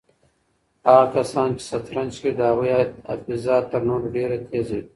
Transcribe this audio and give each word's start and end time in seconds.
هغه 0.87 1.05
کسان 1.15 1.49
چې 1.57 1.63
شطرنج 1.69 2.11
کوي 2.21 2.31
د 2.35 2.41
هغوی 2.51 2.69
حافظه 3.07 3.55
تر 3.71 3.81
نورو 3.89 4.07
ډېره 4.15 4.35
تېزه 4.49 4.73
وي. 4.79 4.83